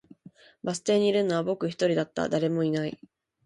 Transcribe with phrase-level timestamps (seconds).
[0.63, 2.99] バス停にいるのは僕一人だった、誰もいない